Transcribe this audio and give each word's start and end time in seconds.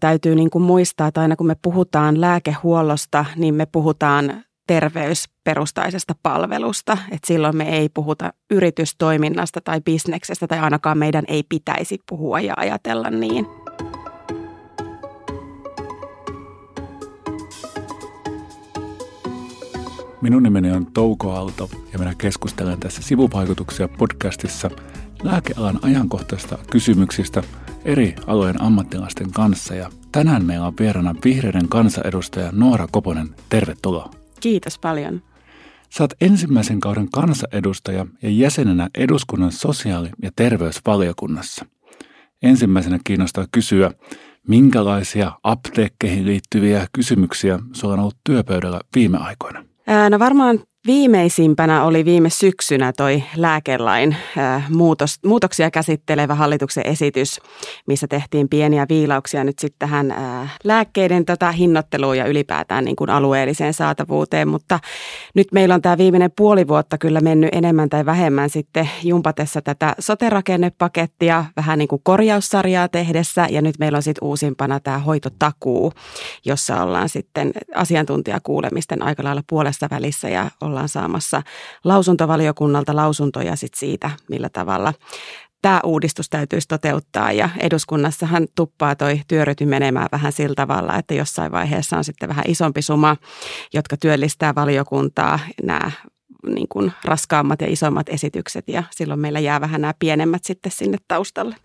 täytyy 0.00 0.34
niin 0.34 0.50
kuin 0.50 0.62
muistaa, 0.62 1.06
että 1.06 1.20
aina 1.20 1.36
kun 1.36 1.46
me 1.46 1.56
puhutaan 1.62 2.20
lääkehuollosta, 2.20 3.24
niin 3.36 3.54
me 3.54 3.66
puhutaan 3.66 4.44
terveysperustaisesta 4.66 6.14
palvelusta. 6.22 6.98
Et 7.10 7.24
silloin 7.24 7.56
me 7.56 7.68
ei 7.68 7.88
puhuta 7.88 8.32
yritystoiminnasta 8.50 9.60
tai 9.60 9.80
bisneksestä 9.80 10.46
tai 10.46 10.58
ainakaan 10.58 10.98
meidän 10.98 11.24
ei 11.28 11.42
pitäisi 11.48 11.98
puhua 12.08 12.40
ja 12.40 12.54
ajatella 12.56 13.10
niin. 13.10 13.46
Minun 20.20 20.42
nimeni 20.42 20.70
on 20.70 20.86
Touko 20.86 21.32
Aalto 21.32 21.70
ja 21.92 21.98
minä 21.98 22.14
keskustelen 22.18 22.80
tässä 22.80 23.02
sivuvaikutuksia 23.02 23.88
podcastissa 23.88 24.70
lääkealan 25.22 25.78
ajankohtaisista 25.82 26.58
kysymyksistä 26.70 27.42
eri 27.84 28.14
alojen 28.26 28.62
ammattilaisten 28.62 29.32
kanssa. 29.32 29.74
Ja 29.74 29.90
tänään 30.12 30.44
meillä 30.44 30.66
on 30.66 30.74
vieraana 30.80 31.14
vihreiden 31.24 31.68
kansanedustaja 31.68 32.52
Noora 32.52 32.88
Koponen. 32.90 33.28
Tervetuloa. 33.48 34.10
Kiitos 34.40 34.78
paljon. 34.78 35.22
Saat 35.90 36.14
ensimmäisen 36.20 36.80
kauden 36.80 37.10
kansanedustaja 37.10 38.06
ja 38.22 38.30
jäsenenä 38.30 38.88
eduskunnan 38.98 39.52
sosiaali- 39.52 40.10
ja 40.22 40.30
terveysvaliokunnassa. 40.36 41.66
Ensimmäisenä 42.42 42.98
kiinnostaa 43.04 43.46
kysyä, 43.52 43.90
minkälaisia 44.48 45.32
apteekkeihin 45.42 46.26
liittyviä 46.26 46.86
kysymyksiä 46.92 47.58
sulla 47.72 47.94
on 47.94 48.00
ollut 48.00 48.16
työpöydällä 48.24 48.80
viime 48.94 49.18
aikoina? 49.18 49.64
No 50.10 50.18
varmaan 50.18 50.60
Viimeisimpänä 50.88 51.84
oli 51.84 52.04
viime 52.04 52.30
syksynä 52.30 52.92
toi 52.92 53.22
lääkelain 53.36 54.16
muutos, 54.68 55.18
muutoksia 55.26 55.70
käsittelevä 55.70 56.34
hallituksen 56.34 56.86
esitys, 56.86 57.40
missä 57.86 58.06
tehtiin 58.08 58.48
pieniä 58.48 58.86
viilauksia 58.88 59.44
nyt 59.44 59.58
sitten 59.58 59.78
tähän 59.78 60.14
lääkkeiden 60.64 61.24
tota 61.24 61.52
hinnoitteluun 61.52 62.18
ja 62.18 62.26
ylipäätään 62.26 62.84
niin 62.84 62.96
kuin 62.96 63.10
alueelliseen 63.10 63.74
saatavuuteen. 63.74 64.48
Mutta 64.48 64.78
nyt 65.34 65.48
meillä 65.52 65.74
on 65.74 65.82
tämä 65.82 65.98
viimeinen 65.98 66.32
puoli 66.36 66.68
vuotta 66.68 66.98
kyllä 66.98 67.20
mennyt 67.20 67.50
enemmän 67.52 67.88
tai 67.88 68.06
vähemmän 68.06 68.50
sitten 68.50 68.90
jumpatessa 69.02 69.62
tätä 69.62 69.94
soterakennepakettia, 69.98 71.44
vähän 71.56 71.78
niin 71.78 71.88
kuin 71.88 72.02
korjaussarjaa 72.04 72.88
tehdessä 72.88 73.46
ja 73.50 73.62
nyt 73.62 73.78
meillä 73.78 73.96
on 73.96 74.02
sitten 74.02 74.28
uusimpana 74.28 74.80
tämä 74.80 74.98
hoitotakuu, 74.98 75.92
jossa 76.44 76.82
ollaan 76.82 77.08
sitten 77.08 77.52
asiantuntijakuulemisten 77.74 79.02
aika 79.02 79.24
lailla 79.24 79.42
puolessa 79.48 79.88
välissä 79.90 80.28
ja 80.28 80.50
ollaan 80.60 80.77
saamassa 80.86 81.42
lausuntovaliokunnalta 81.84 82.96
lausuntoja 82.96 83.56
sit 83.56 83.74
siitä, 83.74 84.10
millä 84.28 84.48
tavalla 84.48 84.94
tämä 85.62 85.80
uudistus 85.84 86.30
täytyisi 86.30 86.68
toteuttaa. 86.68 87.32
Ja 87.32 87.48
eduskunnassahan 87.60 88.46
tuppaa 88.54 88.96
toi 88.96 89.20
työryty 89.28 89.66
menemään 89.66 90.08
vähän 90.12 90.32
sillä 90.32 90.54
tavalla, 90.54 90.96
että 90.96 91.14
jossain 91.14 91.52
vaiheessa 91.52 91.96
on 91.96 92.04
sitten 92.04 92.28
vähän 92.28 92.44
isompi 92.48 92.82
suma, 92.82 93.16
jotka 93.74 93.96
työllistää 93.96 94.54
valiokuntaa. 94.54 95.38
Nämä 95.62 95.90
niin 96.54 96.68
kuin 96.68 96.92
raskaammat 97.04 97.60
ja 97.60 97.68
isommat 97.70 98.08
esitykset 98.08 98.68
ja 98.68 98.82
silloin 98.90 99.20
meillä 99.20 99.40
jää 99.40 99.60
vähän 99.60 99.80
nämä 99.80 99.94
pienemmät 99.98 100.44
sitten 100.44 100.72
sinne 100.72 100.98
taustalle. 101.08 101.56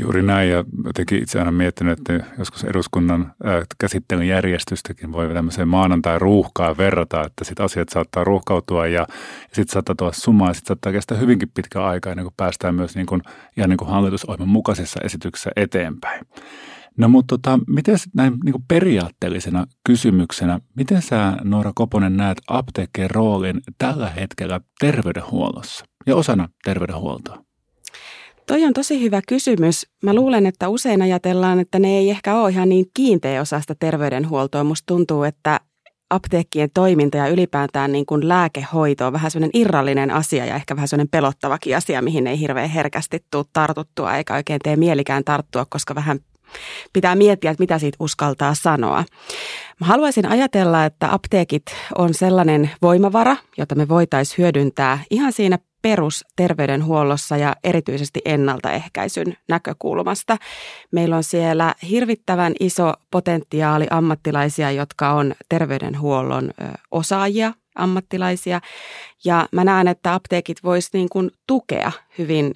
Juuri 0.00 0.22
näin 0.22 0.50
ja 0.50 0.64
jotenkin 0.84 1.22
itse 1.22 1.38
aina 1.38 1.52
miettinyt, 1.52 1.98
että 1.98 2.26
joskus 2.38 2.64
eduskunnan 2.64 3.32
käsittelyn 3.78 4.28
järjestystäkin 4.28 5.12
voi 5.12 5.34
tämmöiseen 5.34 5.68
maanantai-ruuhkaan 5.68 6.76
verrata, 6.76 7.24
että 7.24 7.44
sitten 7.44 7.64
asiat 7.64 7.88
saattaa 7.88 8.24
ruuhkautua 8.24 8.86
ja, 8.86 9.00
ja 9.00 9.06
sitten 9.52 9.72
saattaa 9.72 9.94
tulla 9.94 10.12
sumaa 10.12 10.48
ja 10.50 10.54
sitten 10.54 10.68
saattaa 10.68 10.92
kestää 10.92 11.18
hyvinkin 11.18 11.50
pitkä 11.54 11.84
aika 11.84 12.10
ennen 12.10 12.24
kuin 12.24 12.34
päästään 12.36 12.74
myös 12.74 12.96
niin 12.96 13.06
kuin, 13.06 13.22
ihan 13.56 13.70
niin 13.70 13.78
kuin 13.78 13.90
hallitusohjelman 13.90 14.48
mukaisessa 14.48 15.00
esityksessä 15.04 15.50
eteenpäin. 15.56 16.26
No 16.98 17.08
mutta 17.08 17.38
tota, 17.38 17.58
miten 17.66 17.96
näin 18.14 18.32
niin 18.44 18.52
kuin 18.52 18.64
periaatteellisena 18.68 19.66
kysymyksenä, 19.86 20.60
miten 20.76 21.02
sä 21.02 21.36
Noora 21.44 21.72
Koponen 21.74 22.16
näet 22.16 22.38
apteekkien 22.48 23.10
roolin 23.10 23.60
tällä 23.78 24.10
hetkellä 24.10 24.60
terveydenhuollossa 24.80 25.84
ja 26.06 26.16
osana 26.16 26.48
terveydenhuoltoa? 26.64 27.44
Toi 28.46 28.64
on 28.64 28.72
tosi 28.72 29.02
hyvä 29.02 29.20
kysymys. 29.28 29.86
Mä 30.02 30.14
luulen, 30.14 30.46
että 30.46 30.68
usein 30.68 31.02
ajatellaan, 31.02 31.60
että 31.60 31.78
ne 31.78 31.88
ei 31.88 32.10
ehkä 32.10 32.34
ole 32.34 32.50
ihan 32.50 32.68
niin 32.68 32.86
kiinteä 32.94 33.40
osasta 33.40 33.74
terveydenhuoltoa. 33.74 34.64
Musta 34.64 34.86
tuntuu, 34.86 35.22
että 35.22 35.60
apteekkien 36.10 36.70
toiminta 36.74 37.16
ja 37.16 37.28
ylipäätään 37.28 37.92
niin 37.92 38.06
kuin 38.06 38.28
lääkehoito 38.28 39.06
on 39.06 39.12
vähän 39.12 39.30
sellainen 39.30 39.60
irrallinen 39.60 40.10
asia 40.10 40.46
ja 40.46 40.54
ehkä 40.54 40.76
vähän 40.76 40.88
sellainen 40.88 41.10
pelottavakin 41.10 41.76
asia, 41.76 42.02
mihin 42.02 42.26
ei 42.26 42.40
hirveän 42.40 42.70
herkästi 42.70 43.24
tule 43.30 43.44
tartuttua 43.52 44.16
eikä 44.16 44.34
oikein 44.34 44.60
tee 44.64 44.76
mielikään 44.76 45.24
tarttua, 45.24 45.66
koska 45.68 45.94
vähän 45.94 46.18
pitää 46.92 47.14
miettiä, 47.14 47.50
että 47.50 47.62
mitä 47.62 47.78
siitä 47.78 47.96
uskaltaa 48.00 48.54
sanoa. 48.54 49.04
Mä 49.80 49.86
haluaisin 49.86 50.26
ajatella, 50.26 50.84
että 50.84 51.12
apteekit 51.12 51.62
on 51.98 52.14
sellainen 52.14 52.70
voimavara, 52.82 53.36
jota 53.58 53.74
me 53.74 53.88
voitaisiin 53.88 54.38
hyödyntää 54.38 54.98
ihan 55.10 55.32
siinä 55.32 55.58
perusterveydenhuollossa 55.82 57.36
ja 57.36 57.56
erityisesti 57.64 58.20
ennaltaehkäisyn 58.24 59.34
näkökulmasta. 59.48 60.36
Meillä 60.92 61.16
on 61.16 61.24
siellä 61.24 61.74
hirvittävän 61.88 62.52
iso 62.60 62.92
potentiaali 63.10 63.86
ammattilaisia, 63.90 64.70
jotka 64.70 65.12
on 65.12 65.34
terveydenhuollon 65.48 66.50
osaajia, 66.90 67.52
ammattilaisia. 67.74 68.60
Ja 69.24 69.48
mä 69.52 69.64
näen, 69.64 69.88
että 69.88 70.14
apteekit 70.14 70.64
vois 70.64 70.92
niin 70.92 71.08
kuin 71.08 71.30
tukea 71.46 71.92
hyvin 72.18 72.54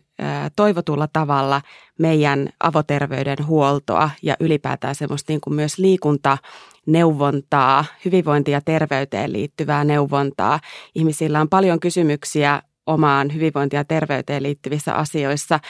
toivotulla 0.57 1.09
tavalla 1.13 1.63
meidän 1.99 2.49
avoterveydenhuoltoa 2.61 4.11
ja 4.23 4.37
ylipäätään 4.41 4.95
semmoista 4.95 5.33
niin 5.33 5.41
kuin 5.41 5.55
myös 5.55 5.79
liikuntaneuvontaa, 5.79 7.85
hyvinvointi- 8.05 8.51
ja 8.51 8.61
terveyteen 8.61 9.33
liittyvää 9.33 9.85
neuvontaa. 9.85 10.61
Ihmisillä 10.95 11.41
on 11.41 11.49
paljon 11.49 11.81
kysymyksiä 11.81 12.63
omaan 12.87 13.35
hyvinvointiin 13.35 13.79
ja 13.79 13.85
terveyteen 13.85 14.43
liittyvissä 14.43 14.95
asioissa. 14.95 15.61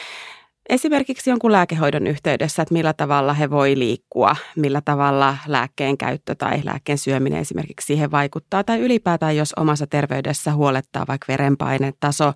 Esimerkiksi 0.68 1.30
jonkun 1.30 1.52
lääkehoidon 1.52 2.06
yhteydessä, 2.06 2.62
että 2.62 2.72
millä 2.72 2.92
tavalla 2.92 3.32
he 3.32 3.50
voi 3.50 3.78
liikkua, 3.78 4.36
millä 4.56 4.80
tavalla 4.84 5.36
lääkkeen 5.46 5.98
käyttö 5.98 6.34
tai 6.34 6.60
lääkkeen 6.64 6.98
syöminen 6.98 7.40
esimerkiksi 7.40 7.86
siihen 7.86 8.10
vaikuttaa. 8.10 8.64
Tai 8.64 8.80
ylipäätään, 8.80 9.36
jos 9.36 9.52
omassa 9.56 9.86
terveydessä 9.86 10.52
huolettaa 10.52 11.04
vaikka 11.08 11.24
verenpainetaso 11.28 12.32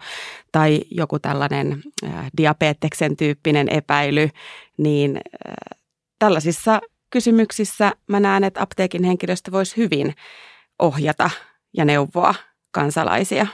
tai 0.53 0.81
joku 0.91 1.19
tällainen 1.19 1.83
äh, 2.05 2.31
diabeteksen 2.37 3.17
tyyppinen 3.17 3.69
epäily, 3.69 4.29
niin 4.77 5.17
äh, 5.17 5.79
tällaisissa 6.19 6.81
kysymyksissä 7.11 7.93
mä 8.07 8.21
näen, 8.21 8.45
että 8.45 8.63
apteekin 8.63 9.05
henkilöstö 9.05 9.53
voisi 9.53 9.77
hyvin 9.77 10.15
ohjata 10.79 11.31
ja 11.77 11.85
neuvoa 11.85 12.35
kansalaisia 12.71 13.47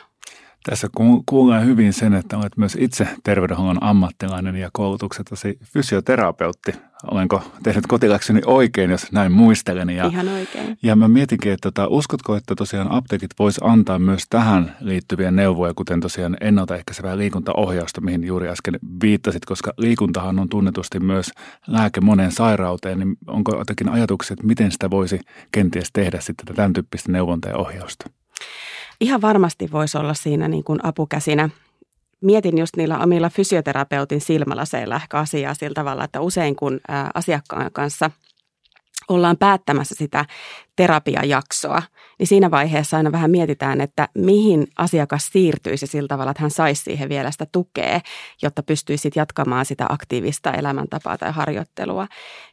tässä 0.70 0.88
kuulee 1.26 1.64
hyvin 1.64 1.92
sen, 1.92 2.14
että 2.14 2.38
olet 2.38 2.56
myös 2.56 2.76
itse 2.80 3.08
terveydenhuollon 3.24 3.82
ammattilainen 3.82 4.56
ja 4.56 4.70
koulutuksesi 4.72 5.58
fysioterapeutti. 5.64 6.72
Olenko 7.10 7.42
tehnyt 7.62 7.86
kotiläksyni 7.86 8.40
oikein, 8.46 8.90
jos 8.90 9.12
näin 9.12 9.32
muistelen? 9.32 9.90
Ja, 9.90 10.06
Ihan 10.06 10.28
oikein. 10.28 10.78
Ja 10.82 10.96
mä 10.96 11.08
mietinkin, 11.08 11.52
että 11.52 11.70
tota, 11.70 11.88
uskotko, 11.88 12.36
että 12.36 12.54
tosiaan 12.54 12.92
apteekit 12.92 13.30
vois 13.38 13.60
antaa 13.62 13.98
myös 13.98 14.22
tähän 14.30 14.76
liittyviä 14.80 15.30
neuvoja, 15.30 15.74
kuten 15.74 16.00
tosiaan 16.00 16.36
ennaltaehkäisevää 16.40 17.18
liikuntaohjausta, 17.18 18.00
mihin 18.00 18.24
juuri 18.24 18.48
äsken 18.48 18.78
viittasit, 19.02 19.44
koska 19.44 19.72
liikuntahan 19.78 20.38
on 20.38 20.48
tunnetusti 20.48 21.00
myös 21.00 21.30
lääke 21.66 22.00
moneen 22.00 22.32
sairauteen, 22.32 22.98
niin 22.98 23.16
onko 23.26 23.58
jotakin 23.58 23.88
ajatuksia, 23.88 24.34
että 24.34 24.46
miten 24.46 24.72
sitä 24.72 24.90
voisi 24.90 25.20
kenties 25.52 25.88
tehdä 25.92 26.20
sitten 26.20 26.56
tämän 26.56 26.72
tyyppistä 26.72 27.12
neuvontaa 27.12 27.50
ja 27.50 27.56
ohjausta? 27.56 28.10
Ihan 29.00 29.20
varmasti 29.22 29.72
voisi 29.72 29.98
olla 29.98 30.14
siinä 30.14 30.48
niin 30.48 30.64
kuin 30.64 30.80
apukäsinä. 30.82 31.48
Mietin 32.20 32.58
just 32.58 32.76
niillä 32.76 32.98
omilla 32.98 33.30
fysioterapeutin 33.30 34.20
silmälaseilla 34.20 34.96
ehkä 34.96 35.18
asiaa 35.18 35.54
sillä 35.54 35.74
tavalla, 35.74 36.04
että 36.04 36.20
usein 36.20 36.56
kun 36.56 36.80
asiakkaan 37.14 37.72
kanssa 37.72 38.10
ollaan 39.08 39.36
päättämässä 39.36 39.94
sitä 39.98 40.24
terapiajaksoa, 40.76 41.82
niin 42.18 42.26
siinä 42.26 42.50
vaiheessa 42.50 42.96
aina 42.96 43.12
vähän 43.12 43.30
mietitään, 43.30 43.80
että 43.80 44.08
mihin 44.14 44.66
asiakas 44.78 45.28
siirtyisi 45.32 45.86
sillä 45.86 46.08
tavalla, 46.08 46.30
että 46.30 46.42
hän 46.42 46.50
saisi 46.50 46.82
siihen 46.82 47.08
vielä 47.08 47.30
sitä 47.30 47.46
tukea, 47.52 48.00
jotta 48.42 48.62
pystyisi 48.62 49.10
jatkamaan 49.14 49.66
sitä 49.66 49.86
aktiivista 49.88 50.52
elämäntapaa 50.52 51.18
tai 51.18 51.32
harjoittelua. 51.32 52.06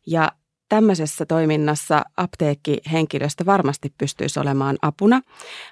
Ja 0.08 0.32
tämmöisessä 0.74 1.26
toiminnassa 1.26 2.04
apteekkihenkilöstö 2.18 3.46
varmasti 3.46 3.94
pystyisi 3.98 4.40
olemaan 4.40 4.78
apuna. 4.82 5.22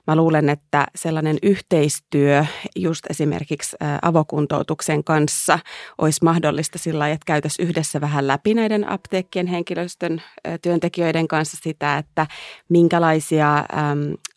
Mä 0.07 0.15
luulen, 0.15 0.50
että 0.50 0.86
sellainen 0.95 1.38
yhteistyö 1.44 2.45
just 2.75 3.06
esimerkiksi 3.09 3.77
avokuntoutuksen 4.01 5.03
kanssa 5.03 5.59
olisi 5.98 6.24
mahdollista 6.24 6.77
sillä 6.77 7.00
lailla, 7.00 7.13
että 7.13 7.25
käytäisiin 7.25 7.68
yhdessä 7.68 8.01
vähän 8.01 8.27
läpi 8.27 8.53
näiden 8.53 8.89
apteekkien 8.89 9.48
henkilöstön 9.48 10.21
työntekijöiden 10.62 11.27
kanssa 11.27 11.57
sitä, 11.63 11.97
että 11.97 12.27
minkälaisia 12.69 13.65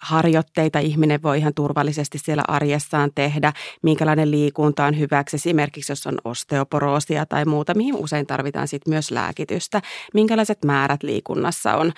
harjoitteita 0.00 0.78
ihminen 0.78 1.22
voi 1.22 1.38
ihan 1.38 1.54
turvallisesti 1.54 2.18
siellä 2.18 2.42
arjessaan 2.48 3.10
tehdä, 3.14 3.52
minkälainen 3.82 4.30
liikunta 4.30 4.84
on 4.84 4.98
hyväksi, 4.98 5.36
esimerkiksi 5.36 5.92
jos 5.92 6.06
on 6.06 6.18
osteoporoosia 6.24 7.26
tai 7.26 7.44
muuta, 7.44 7.74
mihin 7.74 7.96
usein 7.96 8.26
tarvitaan 8.26 8.68
sitten 8.68 8.92
myös 8.92 9.10
lääkitystä, 9.10 9.82
minkälaiset 10.14 10.53
millaiset 10.54 10.64
määrät 10.64 11.02
liikunnassa 11.02 11.74
on 11.76 11.92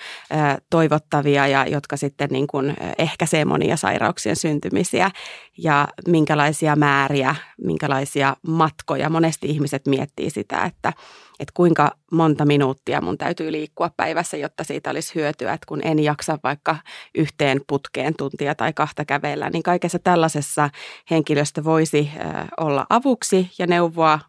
toivottavia 0.69 1.47
ja 1.47 1.65
jotka 1.67 1.97
sitten 1.97 2.29
niin 2.31 2.47
kuin 2.47 2.75
ehkäisee 2.97 3.45
monia 3.45 3.77
sairauksien 3.77 4.35
syntymisiä 4.35 5.11
ja 5.57 5.87
minkälaisia 6.07 6.75
määriä, 6.75 7.35
minkälaisia 7.57 8.35
matkoja. 8.47 9.09
Monesti 9.09 9.47
ihmiset 9.47 9.87
miettii 9.87 10.29
sitä, 10.29 10.65
että, 10.65 10.93
että 11.39 11.53
kuinka 11.53 11.91
monta 12.11 12.45
minuuttia 12.45 13.01
mun 13.01 13.17
täytyy 13.17 13.51
liikkua 13.51 13.89
päivässä, 13.97 14.37
jotta 14.37 14.63
siitä 14.63 14.89
olisi 14.89 15.15
hyötyä, 15.15 15.53
että 15.53 15.67
kun 15.67 15.81
en 15.83 15.99
jaksa 15.99 16.39
vaikka 16.43 16.75
yhteen 17.15 17.61
putkeen 17.67 18.13
tuntia 18.17 18.55
tai 18.55 18.73
kahta 18.73 19.05
kävellä, 19.05 19.49
niin 19.49 19.63
kaikessa 19.63 19.99
tällaisessa 19.99 20.69
henkilöstö 21.11 21.63
voisi 21.63 22.09
olla 22.57 22.85
avuksi 22.89 23.49
ja 23.59 23.67
neuvoa 23.67 24.19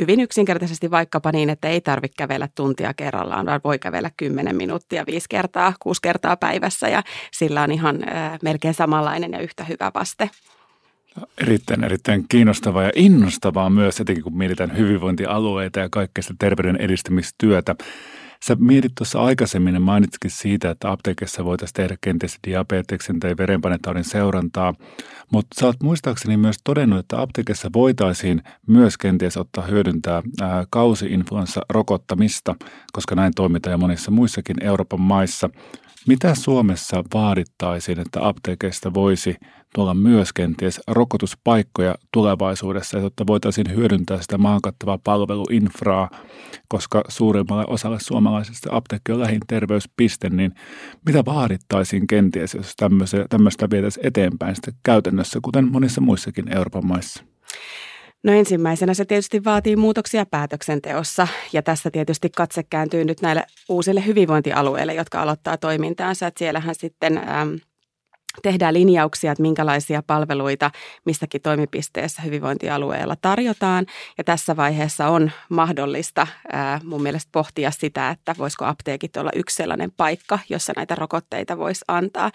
hyvin 0.00 0.20
yksinkertaisesti 0.20 0.90
vaikkapa 0.90 1.32
niin, 1.32 1.50
että 1.50 1.68
ei 1.68 1.80
tarvitse 1.80 2.16
kävellä 2.16 2.48
tuntia 2.54 2.94
kerrallaan, 2.94 3.46
vaan 3.46 3.60
voi 3.64 3.78
kävellä 3.78 4.10
10 4.16 4.56
minuuttia, 4.56 5.06
viisi 5.06 5.26
kertaa, 5.28 5.74
kuusi 5.80 6.02
kertaa 6.02 6.36
päivässä 6.36 6.88
ja 6.88 7.02
sillä 7.32 7.62
on 7.62 7.72
ihan 7.72 7.98
melkein 8.42 8.74
samanlainen 8.74 9.32
ja 9.32 9.40
yhtä 9.40 9.64
hyvä 9.64 9.90
vaste. 9.94 10.30
Erittäin, 11.42 11.84
erittäin 11.84 12.24
kiinnostavaa 12.28 12.82
ja 12.82 12.92
innostavaa 12.94 13.70
myös, 13.70 14.00
etenkin 14.00 14.24
kun 14.24 14.38
mietitään 14.38 14.76
hyvinvointialueita 14.76 15.80
ja 15.80 15.88
kaikkea 15.90 16.22
sitä 16.22 16.34
terveyden 16.38 16.76
edistämistyötä. 16.76 17.74
Sä 18.44 18.56
mietit 18.58 18.92
tuossa 18.94 19.20
aikaisemmin 19.20 19.74
ja 19.74 19.80
mainitsikin 19.80 20.30
siitä, 20.30 20.70
että 20.70 20.90
apteekissa 20.90 21.44
voitaisiin 21.44 21.74
tehdä 21.74 21.96
kenties 22.00 22.38
diabeteksen 22.46 23.20
tai 23.20 23.36
verenpainetaudin 23.38 24.04
seurantaa, 24.04 24.74
mutta 25.32 25.60
sä 25.60 25.66
oot 25.66 25.82
muistaakseni 25.82 26.36
myös 26.36 26.56
todennut, 26.64 26.98
että 26.98 27.20
apteekissa 27.20 27.70
voitaisiin 27.72 28.42
myös 28.66 28.98
kenties 28.98 29.36
ottaa 29.36 29.66
hyödyntää 29.66 30.22
kausi-influenssa-rokottamista, 30.70 32.54
koska 32.92 33.14
näin 33.14 33.32
toimitaan 33.36 33.72
jo 33.72 33.78
monissa 33.78 34.10
muissakin 34.10 34.64
Euroopan 34.64 35.00
maissa. 35.00 35.50
Mitä 36.06 36.34
Suomessa 36.34 37.04
vaadittaisiin, 37.14 38.00
että 38.00 38.26
apteekeista 38.26 38.94
voisi 38.94 39.36
tuolla 39.74 39.94
myös 39.94 40.32
kenties 40.32 40.80
rokotuspaikkoja 40.86 41.94
tulevaisuudessa, 42.12 42.98
jotta 42.98 43.26
voitaisiin 43.26 43.76
hyödyntää 43.76 44.22
sitä 44.22 44.38
maankattavaa 44.38 44.98
palveluinfraa, 45.04 46.10
koska 46.68 47.04
suurimmalle 47.08 47.64
osalle 47.66 48.00
suomalaisista 48.00 48.68
apteekki 48.72 49.12
on 49.12 49.20
lähin 49.20 49.40
terveyspiste, 49.46 50.30
niin 50.30 50.54
mitä 51.06 51.24
vaadittaisiin 51.24 52.06
kenties, 52.06 52.54
jos 52.54 52.76
tämmöistä 53.30 53.70
vietäisiin 53.70 54.06
eteenpäin 54.06 54.54
sitten 54.54 54.74
käytännössä, 54.82 55.38
kuten 55.42 55.72
monissa 55.72 56.00
muissakin 56.00 56.56
Euroopan 56.56 56.86
maissa? 56.86 57.24
No 58.24 58.32
ensimmäisenä 58.32 58.94
se 58.94 59.04
tietysti 59.04 59.44
vaatii 59.44 59.76
muutoksia 59.76 60.26
päätöksenteossa 60.26 61.28
ja 61.52 61.62
tässä 61.62 61.90
tietysti 61.90 62.30
katse 62.36 62.62
kääntyy 62.62 63.04
nyt 63.04 63.22
näille 63.22 63.44
uusille 63.68 64.06
hyvinvointialueille, 64.06 64.94
jotka 64.94 65.22
aloittaa 65.22 65.56
toimintaansa. 65.56 66.26
Että 66.26 66.38
siellähän 66.38 66.74
sitten 66.74 67.18
ähm, 67.18 67.54
tehdään 68.42 68.74
linjauksia, 68.74 69.32
että 69.32 69.42
minkälaisia 69.42 70.02
palveluita 70.02 70.70
mistäkin 71.04 71.42
toimipisteessä 71.42 72.22
hyvinvointialueella 72.22 73.16
tarjotaan. 73.16 73.86
Ja 74.18 74.24
tässä 74.24 74.56
vaiheessa 74.56 75.08
on 75.08 75.30
mahdollista 75.48 76.26
mun 76.84 77.02
mielestä 77.02 77.28
pohtia 77.32 77.70
sitä, 77.70 78.10
että 78.10 78.34
voisiko 78.38 78.64
apteekit 78.64 79.16
olla 79.16 79.30
yksi 79.34 79.56
sellainen 79.56 79.92
paikka, 79.96 80.38
jossa 80.48 80.72
näitä 80.76 80.94
rokotteita 80.94 81.58
voisi 81.58 81.84
antaa. 81.88 82.30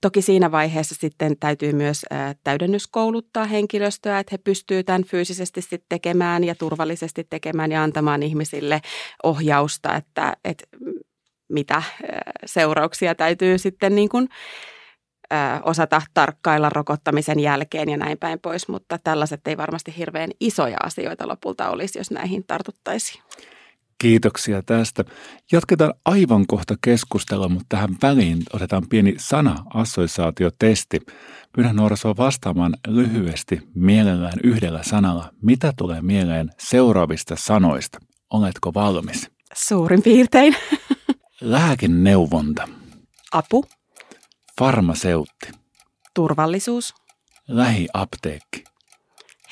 Toki 0.00 0.22
siinä 0.22 0.52
vaiheessa 0.52 0.94
sitten 0.98 1.36
täytyy 1.40 1.72
myös 1.72 2.04
täydennyskouluttaa 2.44 3.44
henkilöstöä, 3.44 4.18
että 4.18 4.30
he 4.32 4.38
pystyvät 4.38 4.86
tämän 4.86 5.04
fyysisesti 5.04 5.60
sitten 5.60 5.80
tekemään 5.88 6.44
ja 6.44 6.54
turvallisesti 6.54 7.26
tekemään 7.30 7.72
ja 7.72 7.82
antamaan 7.82 8.22
ihmisille 8.22 8.80
ohjausta, 9.22 9.96
että, 9.96 10.36
että 10.44 10.64
mitä 11.48 11.82
seurauksia 12.46 13.14
täytyy 13.14 13.58
sitten 13.58 13.94
niin 13.94 14.08
kuin 14.08 14.28
osata 15.62 16.02
tarkkailla 16.14 16.68
rokottamisen 16.68 17.40
jälkeen 17.40 17.88
ja 17.88 17.96
näin 17.96 18.18
päin 18.18 18.38
pois, 18.38 18.68
mutta 18.68 18.98
tällaiset 19.04 19.48
ei 19.48 19.56
varmasti 19.56 19.94
hirveän 19.98 20.30
isoja 20.40 20.76
asioita 20.82 21.28
lopulta 21.28 21.70
olisi, 21.70 21.98
jos 21.98 22.10
näihin 22.10 22.44
tartuttaisiin. 22.46 23.22
Kiitoksia 23.98 24.62
tästä. 24.62 25.04
Jatketaan 25.52 25.94
aivan 26.04 26.46
kohta 26.46 26.74
keskustelua, 26.84 27.48
mutta 27.48 27.66
tähän 27.68 27.96
väliin 28.02 28.38
otetaan 28.52 28.88
pieni 28.90 29.14
sana-assosiaatiotesti. 29.18 31.00
Pyydän 31.52 31.76
Nuorisoa 31.76 32.16
vastaamaan 32.16 32.76
lyhyesti 32.86 33.60
mielellään 33.74 34.40
yhdellä 34.44 34.82
sanalla. 34.82 35.30
Mitä 35.42 35.72
tulee 35.76 36.02
mieleen 36.02 36.50
seuraavista 36.58 37.36
sanoista? 37.36 37.98
Oletko 38.30 38.74
valmis? 38.74 39.30
Suurin 39.54 40.02
piirtein. 40.02 40.56
Lääkeneuvonta. 41.40 42.68
Apu. 43.32 43.64
Farmaseutti. 44.58 45.52
Turvallisuus. 46.14 46.94
Lähiapteekki. 47.48 48.64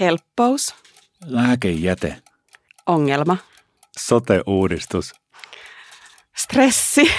Helppous. 0.00 0.74
Lääkejäte. 1.24 2.22
Ongelma. 2.86 3.36
Sote-uudistus. 3.98 5.14
Stressi. 6.36 7.10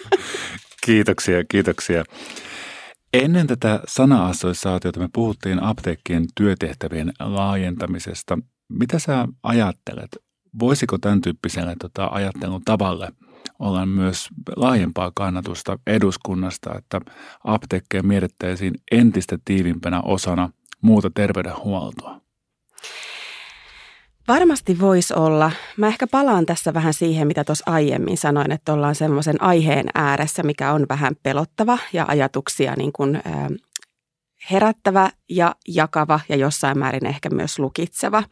kiitoksia, 0.86 1.44
kiitoksia. 1.44 2.04
Ennen 3.12 3.46
tätä 3.46 3.80
sana-assosiaatiota 3.88 5.00
me 5.00 5.08
puhuttiin 5.12 5.62
apteekkien 5.62 6.26
työtehtävien 6.34 7.12
laajentamisesta. 7.20 8.38
Mitä 8.68 8.98
sä 8.98 9.28
ajattelet? 9.42 10.16
Voisiko 10.58 10.98
tämän 10.98 11.20
tyyppiselle 11.20 11.76
tota, 11.80 12.08
ajattelun 12.12 12.62
tavalle– 12.64 13.08
ollaan 13.60 13.88
myös 13.88 14.28
laajempaa 14.56 15.12
kannatusta 15.14 15.78
eduskunnasta, 15.86 16.78
että 16.78 17.00
apteekkeja 17.44 18.02
mietittäisiin 18.02 18.74
entistä 18.90 19.38
tiivimpänä 19.44 20.00
osana 20.00 20.50
muuta 20.82 21.10
terveydenhuoltoa? 21.14 22.20
Varmasti 24.28 24.80
voisi 24.80 25.14
olla. 25.14 25.52
Mä 25.76 25.86
ehkä 25.86 26.06
palaan 26.06 26.46
tässä 26.46 26.74
vähän 26.74 26.94
siihen, 26.94 27.26
mitä 27.26 27.44
tuossa 27.44 27.70
aiemmin 27.70 28.16
sanoin, 28.16 28.52
että 28.52 28.72
ollaan 28.72 28.94
semmoisen 28.94 29.42
aiheen 29.42 29.86
ääressä, 29.94 30.42
mikä 30.42 30.72
on 30.72 30.86
vähän 30.88 31.16
pelottava 31.22 31.78
ja 31.92 32.04
ajatuksia 32.08 32.74
niin 32.76 32.92
kuin, 32.92 33.22
herättävä 34.50 35.10
ja 35.28 35.54
jakava 35.68 36.20
ja 36.28 36.36
jossain 36.36 36.78
määrin 36.78 37.06
ehkä 37.06 37.30
myös 37.30 37.58
lukitseva. 37.58 38.22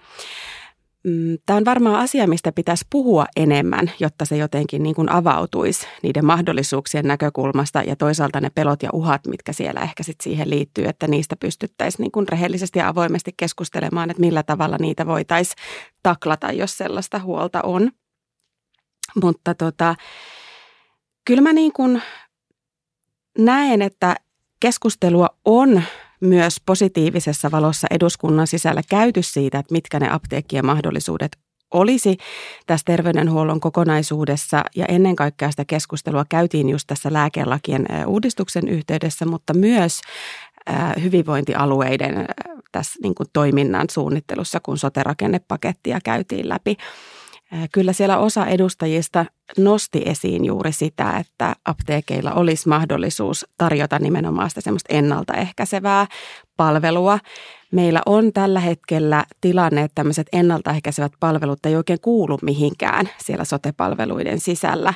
Mm, 1.05 1.39
Tämä 1.47 1.57
on 1.57 1.65
varmaan 1.65 2.01
asia, 2.01 2.27
mistä 2.27 2.53
pitäisi 2.53 2.87
puhua 2.91 3.27
enemmän, 3.37 3.91
jotta 4.01 4.25
se 4.25 4.37
jotenkin 4.37 4.83
niin 4.83 4.95
kuin 4.95 5.09
avautuisi 5.09 5.87
niiden 6.03 6.25
mahdollisuuksien 6.25 7.07
näkökulmasta 7.07 7.83
ja 7.83 7.97
toisaalta 7.97 8.41
ne 8.41 8.51
pelot 8.55 8.83
ja 8.83 8.91
uhat, 8.93 9.27
mitkä 9.27 9.53
siellä 9.53 9.81
ehkä 9.81 10.03
sit 10.03 10.21
siihen 10.21 10.51
liittyy, 10.51 10.85
että 10.85 11.07
niistä 11.07 11.37
pystyttäisiin 11.37 12.03
niin 12.03 12.13
kuin 12.13 12.29
rehellisesti 12.29 12.79
ja 12.79 12.89
avoimesti 12.89 13.35
keskustelemaan, 13.37 14.11
että 14.11 14.21
millä 14.21 14.43
tavalla 14.43 14.77
niitä 14.81 15.07
voitaisiin 15.07 15.57
taklata, 16.03 16.53
jos 16.53 16.79
sellaista 16.79 17.19
huolta 17.19 17.63
on. 17.63 17.91
Mutta 19.23 19.55
tota, 19.55 19.95
kyllä 21.25 21.43
mä 21.43 21.53
niin 21.53 21.73
kuin 21.73 22.03
näen, 23.39 23.83
että 23.83 24.17
keskustelua 24.61 25.29
on 25.45 25.83
myös 26.21 26.57
positiivisessa 26.67 27.51
valossa 27.51 27.87
eduskunnan 27.91 28.47
sisällä 28.47 28.83
käyty 28.89 29.23
siitä, 29.23 29.59
että 29.59 29.73
mitkä 29.73 30.01
ne 30.01 30.11
apteekkien 30.11 30.67
mahdollisuudet 30.67 31.39
olisi 31.75 32.17
tässä 32.67 32.85
terveydenhuollon 32.85 33.61
kokonaisuudessa 33.61 34.65
ja 34.77 34.87
ennen 34.87 35.17
kaikkea 35.17 35.51
sitä 35.51 35.65
keskustelua 35.65 36.25
käytiin 36.29 36.69
just 36.69 36.87
tässä 36.87 37.13
lääkelakien 37.13 37.87
uudistuksen 38.07 38.69
yhteydessä, 38.69 39.27
mutta 39.27 39.55
myös 39.55 40.01
hyvinvointialueiden 41.03 42.27
tässä 42.73 42.99
niin 43.03 43.15
kuin 43.15 43.27
toiminnan 43.33 43.87
suunnittelussa, 43.91 44.61
kun 44.61 44.79
sote-rakennepakettia 44.79 45.99
käytiin 46.05 46.49
läpi. 46.49 46.77
Kyllä 47.73 47.93
siellä 47.93 48.19
osa 48.19 48.47
edustajista 48.47 49.25
nosti 49.59 50.03
esiin 50.07 50.45
juuri 50.45 50.73
sitä, 50.73 51.17
että 51.17 51.57
apteekeilla 51.65 52.33
olisi 52.33 52.69
mahdollisuus 52.69 53.47
tarjota 53.59 53.99
nimenomaan 53.99 54.49
sitä 54.51 54.61
semmoista 54.61 54.95
ennaltaehkäisevää 54.95 56.07
palvelua. 56.57 57.19
Meillä 57.73 58.03
on 58.07 58.33
tällä 58.33 58.61
hetkellä 58.61 59.25
tilanne, 59.41 59.83
että 59.83 59.95
tämmöiset 59.95 60.27
ennaltaehkäisevät 60.33 61.13
palvelut 61.21 61.67
ei 61.67 61.77
oikein 61.77 62.01
kuulu 62.01 62.39
mihinkään 62.43 63.09
siellä 63.19 63.45
sotepalveluiden 63.45 64.41
sisällä, 64.41 64.95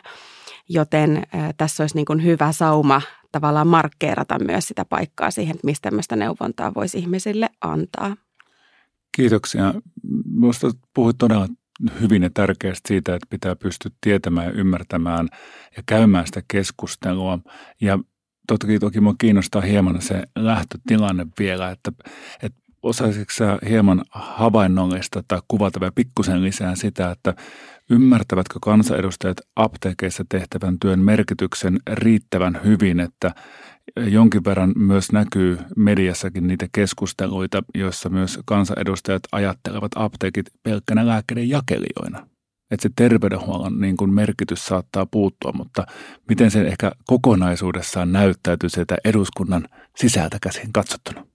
joten 0.69 1.23
tässä 1.57 1.83
olisi 1.83 1.97
niin 1.97 2.07
kuin 2.07 2.25
hyvä 2.25 2.53
sauma 2.53 3.03
tavallaan 3.33 3.67
markkeerata 3.67 4.39
myös 4.45 4.69
sitä 4.69 4.85
paikkaa 4.85 5.31
siihen, 5.31 5.55
että 5.55 5.67
mistä 5.67 5.91
tämmöistä 5.91 6.17
neuvontaa 6.17 6.75
voisi 6.75 6.99
ihmisille 6.99 7.51
antaa. 7.61 8.17
Kiitoksia. 9.17 9.75
Minusta 10.25 10.71
puhuit 10.95 11.19
todella 11.19 11.49
hyvin 12.01 12.23
ja 12.23 12.31
tärkeästi 12.35 12.89
siitä, 12.89 13.15
että 13.15 13.27
pitää 13.31 13.57
pystyä 13.57 13.91
tietämään 14.01 14.47
ja 14.47 14.53
ymmärtämään 14.53 15.29
ja 15.77 15.83
käymään 15.87 16.27
sitä 16.27 16.43
keskustelua. 16.49 17.39
Ja 17.81 17.99
toki, 18.47 18.79
toki 18.79 19.01
minua 19.01 19.15
kiinnostaa 19.19 19.63
hieman 19.63 20.03
se 20.03 20.23
lähtötilanne 20.37 21.27
vielä, 21.39 21.71
että, 21.71 21.93
että 22.43 22.63
osaisitko 22.83 23.33
sä 23.33 23.59
hieman 23.69 24.05
havainnollista 24.11 25.23
tai 25.29 25.41
kuvata 25.49 25.81
vielä 25.81 25.93
pikkusen 25.95 26.43
lisää 26.43 26.77
sitä, 26.77 27.11
että 27.11 27.35
ymmärtävätkö 27.91 28.59
kansanedustajat 28.63 29.37
apteekeissa 29.57 30.25
tehtävän 30.29 30.79
työn 30.79 31.01
merkityksen 31.01 31.81
riittävän 31.93 32.61
hyvin, 32.65 33.01
että 33.01 33.35
jonkin 33.97 34.45
verran 34.45 34.73
myös 34.77 35.13
näkyy 35.13 35.59
mediassakin 35.77 36.47
niitä 36.47 36.67
keskusteluita, 36.73 37.63
joissa 37.75 38.09
myös 38.09 38.39
kansanedustajat 38.45 39.23
ajattelevat 39.33 39.93
apteekit 39.95 40.47
pelkkänä 40.63 41.07
lääkkeiden 41.07 41.49
jakelijoina. 41.49 42.27
Että 42.71 42.83
se 42.83 42.91
terveydenhuollon 42.97 43.81
niin 43.81 43.97
kuin 43.97 44.15
merkitys 44.15 44.67
saattaa 44.67 45.07
puuttua, 45.07 45.53
mutta 45.53 45.87
miten 46.29 46.51
se 46.51 46.63
ehkä 46.63 46.93
kokonaisuudessaan 47.07 48.13
näyttäytyy 48.13 48.69
sieltä 48.69 48.97
eduskunnan 49.05 49.69
sisältä 49.97 50.39
käsin 50.43 50.73
katsottuna? 50.73 51.27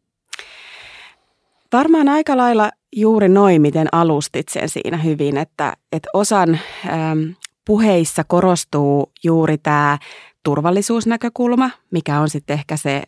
Varmaan 1.73 2.09
aika 2.09 2.37
lailla 2.37 2.71
juuri 2.95 3.29
noin, 3.29 3.61
miten 3.61 3.87
alustit 3.91 4.49
sen 4.49 4.69
siinä 4.69 4.97
hyvin, 4.97 5.37
että, 5.37 5.73
että 5.91 6.09
osan 6.13 6.59
äm, 6.85 7.35
puheissa 7.67 8.23
korostuu 8.23 9.11
juuri 9.23 9.57
tämä 9.57 9.97
turvallisuusnäkökulma, 10.43 11.69
mikä 11.91 12.19
on 12.19 12.29
sitten 12.29 12.53
ehkä 12.53 12.77
se 12.77 13.03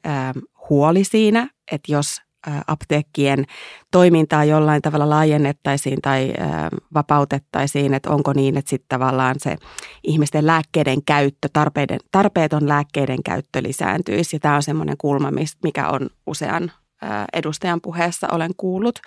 huoli 0.70 1.04
siinä, 1.04 1.50
että 1.72 1.92
jos 1.92 2.22
apteekkien 2.68 3.46
toimintaa 3.92 4.44
jollain 4.44 4.82
tavalla 4.82 5.10
laajennettaisiin 5.10 6.02
tai 6.02 6.34
vapautettaisiin, 6.94 7.94
että 7.94 8.10
onko 8.10 8.34
niin, 8.34 8.58
että 8.58 8.70
sitten 8.70 9.00
tavallaan 9.00 9.36
se 9.38 9.56
ihmisten 10.04 10.48
lääkkeiden 10.48 11.04
käyttö, 11.06 11.50
tarpeiden, 11.54 12.00
tarpeeton 12.12 12.68
lääkkeiden 12.68 13.24
käyttö 13.24 13.64
lisääntyisi. 13.64 14.36
Ja 14.36 14.40
tämä 14.40 14.56
on 14.56 14.64
semmoinen 14.64 14.98
kulma, 14.98 15.32
mikä 15.64 15.90
on 15.90 16.10
usean 16.28 16.72
edustajan 17.34 17.82
puheessa 17.82 18.28
olen 18.32 18.52
kuullut. 18.58 19.00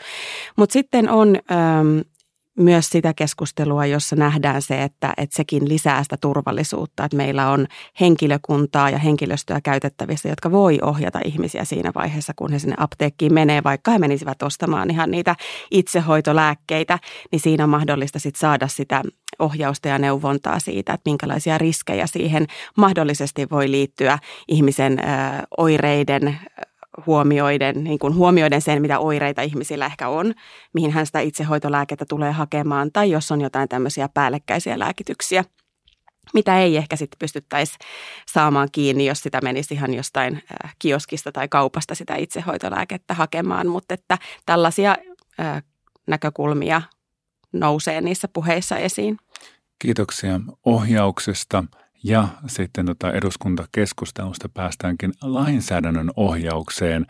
Mutta 0.57 0.73
sitten 0.73 1.11
on 1.11 1.37
myös 2.59 2.91
sitä 2.91 3.15
keskustelua, 3.15 3.87
jossa 3.87 4.17
nähdään 4.17 4.63
se, 4.63 4.83
että, 4.83 5.13
että 5.17 5.37
sekin 5.37 5.69
lisää 5.69 6.03
sitä 6.03 6.17
turvallisuutta, 6.21 7.05
että 7.05 7.17
meillä 7.17 7.51
on 7.51 7.67
henkilökuntaa 8.01 8.91
ja 8.91 8.99
henkilöstöä 8.99 9.61
käytettävissä, 9.61 10.29
jotka 10.29 10.51
voi 10.51 10.79
ohjata 10.83 11.21
ihmisiä 11.25 11.65
siinä 11.65 11.93
vaiheessa, 11.95 12.33
kun 12.37 12.53
he 12.53 12.59
sinne 12.59 12.77
apteekkiin 12.79 13.35
menee, 13.35 13.63
vaikka 13.65 13.91
he 13.91 13.99
menisivät 13.99 14.43
ostamaan 14.43 14.91
ihan 14.91 15.11
niitä 15.11 15.37
itsehoitolääkkeitä, 15.71 16.99
niin 17.33 17.41
siinä 17.41 17.65
on 17.65 17.71
mahdollista 17.71 18.19
sit 18.19 18.37
saada 18.37 18.69
sitä 18.69 19.03
ohjausta 19.39 19.89
ja 19.89 19.99
neuvontaa 19.99 20.59
siitä, 20.59 20.93
että 20.93 21.11
minkälaisia 21.11 21.59
riskejä 21.59 22.07
siihen 22.07 22.47
mahdollisesti 22.77 23.47
voi 23.51 23.71
liittyä 23.71 24.19
ihmisen 24.49 24.99
ö, 24.99 25.03
oireiden 25.59 26.39
huomioiden, 27.07 27.85
niin 27.85 27.99
kuin 27.99 28.15
huomioiden 28.15 28.63
sen, 28.63 28.83
mitä 28.83 28.99
oireita 28.99 29.43
ihmisillä 29.43 29.87
ehkä 29.87 30.09
on, 30.09 30.35
mihin 30.75 30.91
hän 30.91 31.07
sitä 31.07 31.21
itsehoitolääkettä 31.21 32.05
tulee 32.09 32.33
hakemaan, 32.33 32.91
tai 32.93 33.11
jos 33.11 33.33
on 33.33 33.41
jotain 33.41 33.69
tämmöisiä 33.69 34.09
päällekkäisiä 34.09 34.79
lääkityksiä, 34.79 35.45
mitä 36.35 36.59
ei 36.59 36.77
ehkä 36.77 36.97
sitten 36.97 37.19
pystyttäisi 37.19 37.79
saamaan 38.33 38.69
kiinni, 38.73 39.07
jos 39.07 39.21
sitä 39.21 39.41
menisi 39.43 39.75
ihan 39.75 39.95
jostain 39.95 40.35
äh, 40.35 40.75
kioskista 40.79 41.33
tai 41.33 41.49
kaupasta 41.49 41.95
sitä 41.95 42.17
itsehoitolääkettä 42.17 43.15
hakemaan, 43.15 43.67
mutta 43.67 43.95
että 43.95 44.19
tällaisia 44.47 44.97
äh, 45.41 45.63
näkökulmia 46.07 46.83
nousee 47.53 48.01
niissä 48.01 48.29
puheissa 48.29 48.77
esiin. 48.77 49.17
Kiitoksia 49.79 50.41
ohjauksesta. 50.65 51.65
Ja 52.05 52.29
sitten 52.47 52.87
tota 52.87 53.13
eduskuntakeskustelusta 53.13 54.49
päästäänkin 54.49 55.13
lainsäädännön 55.23 56.11
ohjaukseen, 56.17 57.07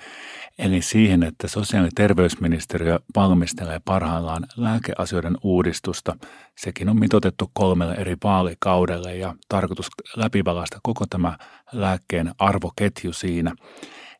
eli 0.59 0.83
siihen, 0.83 1.23
että 1.23 1.49
sosiaali- 1.49 1.87
ja 1.87 1.93
terveysministeriö 1.95 2.99
valmistelee 3.17 3.81
parhaillaan 3.85 4.47
lääkeasioiden 4.57 5.37
uudistusta. 5.43 6.17
Sekin 6.59 6.89
on 6.89 6.99
mitotettu 6.99 7.51
kolmelle 7.53 7.95
eri 7.95 8.17
vaalikaudelle 8.25 9.17
ja 9.17 9.35
tarkoitus 9.49 9.87
läpivalaista 10.17 10.79
koko 10.83 11.05
tämä 11.11 11.37
lääkkeen 11.73 12.35
arvoketju 12.39 13.13
siinä. 13.13 13.55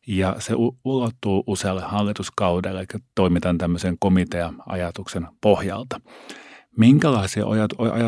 Ja 0.07 0.35
se 0.39 0.53
ulottuu 0.83 1.43
usealle 1.47 1.81
hallituskaudelle, 1.81 2.79
eli 2.79 3.01
toimitaan 3.15 3.57
tämmöisen 3.57 3.95
komitea-ajatuksen 3.99 5.27
pohjalta. 5.41 6.01
Minkälaisia 6.77 7.45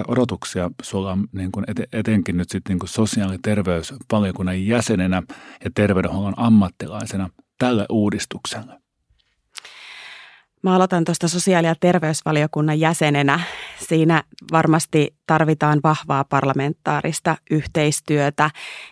odotuksia 0.07 0.71
sulla 0.81 1.11
on 1.11 1.27
niin 1.31 1.51
kuin 1.51 1.65
etenkin 1.93 2.37
nyt 2.37 2.49
sitten 2.49 2.77
niin 2.77 2.89
sosiaali- 2.89 3.33
ja 3.33 3.39
terveysvaliokunnan 3.43 4.65
jäsenenä 4.65 5.23
ja 5.63 5.71
terveydenhuollon 5.75 6.33
ammattilaisena 6.37 7.29
tälle 7.57 7.85
uudistukselle? 7.89 8.84
Mä 10.65 10.75
aloitan 10.75 11.03
tuosta 11.05 11.27
sosiaali- 11.27 11.67
ja 11.67 11.75
terveysvaliokunnan 11.79 12.79
jäsenenä. 12.79 13.39
Siinä 13.79 14.23
varmasti 14.51 15.15
tarvitaan 15.27 15.79
vahvaa 15.83 16.23
parlamentaarista 16.23 17.37
yhteistyötä 17.51 18.49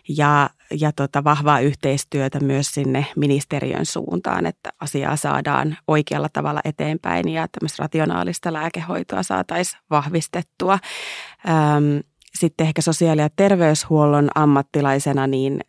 ja, 0.08 0.50
ja 0.80 0.92
tota 0.92 1.24
vahvaa 1.24 1.60
yhteistyötä 1.60 2.40
myös 2.40 2.68
sinne 2.68 3.06
ministeriön 3.16 3.86
suuntaan, 3.86 4.46
että 4.46 4.70
asiaa 4.80 5.16
saadaan 5.16 5.78
oikealla 5.88 6.30
tavalla 6.34 6.62
eteenpäin 6.66 7.30
ja 7.30 7.48
tämmöistä 7.48 7.84
rationaalista 7.84 8.54
lääkehoitoa 8.54 9.24
saataisiin 9.24 9.82
vahvistettua. 9.90 10.80
Öm, 11.50 12.13
sitten 12.40 12.68
ehkä 12.68 12.82
sosiaali- 12.82 13.22
ja 13.22 13.30
terveyshuollon 13.36 14.30
ammattilaisena, 14.36 15.28
niin 15.28 15.60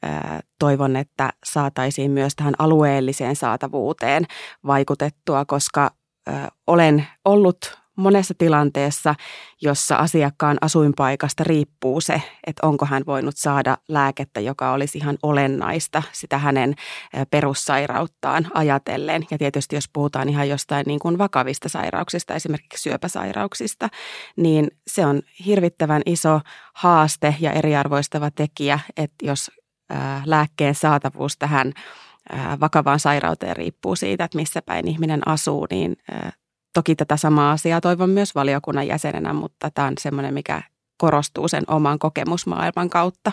toivon, 0.58 0.96
että 0.96 1.32
saataisiin 1.44 2.10
myös 2.10 2.36
tähän 2.36 2.54
alueelliseen 2.58 3.36
saatavuuteen 3.36 4.26
vaikutettua, 4.66 5.44
koska 5.44 5.90
olen 6.66 7.06
ollut 7.24 7.83
monessa 7.96 8.34
tilanteessa, 8.38 9.14
jossa 9.62 9.96
asiakkaan 9.96 10.56
asuinpaikasta 10.60 11.44
riippuu 11.44 12.00
se, 12.00 12.22
että 12.46 12.66
onko 12.66 12.86
hän 12.86 13.02
voinut 13.06 13.36
saada 13.36 13.78
lääkettä, 13.88 14.40
joka 14.40 14.72
olisi 14.72 14.98
ihan 14.98 15.18
olennaista 15.22 16.02
sitä 16.12 16.38
hänen 16.38 16.74
perussairauttaan 17.30 18.46
ajatellen. 18.54 19.26
Ja 19.30 19.38
tietysti 19.38 19.76
jos 19.76 19.88
puhutaan 19.92 20.28
ihan 20.28 20.48
jostain 20.48 20.84
niin 20.86 21.00
kuin 21.00 21.18
vakavista 21.18 21.68
sairauksista, 21.68 22.34
esimerkiksi 22.34 22.82
syöpäsairauksista, 22.82 23.88
niin 24.36 24.70
se 24.86 25.06
on 25.06 25.22
hirvittävän 25.46 26.02
iso 26.06 26.40
haaste 26.74 27.34
ja 27.40 27.52
eriarvoistava 27.52 28.30
tekijä, 28.30 28.80
että 28.96 29.26
jos 29.26 29.50
lääkkeen 30.24 30.74
saatavuus 30.74 31.36
tähän 31.38 31.72
vakavaan 32.60 33.00
sairauteen 33.00 33.56
riippuu 33.56 33.96
siitä, 33.96 34.24
että 34.24 34.38
missä 34.38 34.62
päin 34.62 34.88
ihminen 34.88 35.28
asuu, 35.28 35.66
niin 35.70 35.96
Toki 36.74 36.96
tätä 36.96 37.16
samaa 37.16 37.52
asiaa 37.52 37.80
toivon 37.80 38.10
myös 38.10 38.34
valiokunnan 38.34 38.86
jäsenenä, 38.86 39.32
mutta 39.32 39.70
tämä 39.70 39.88
on 39.88 39.94
semmoinen, 40.00 40.34
mikä 40.34 40.62
korostuu 40.96 41.48
sen 41.48 41.64
oman 41.66 41.98
kokemusmaailman 41.98 42.90
kautta. 42.90 43.32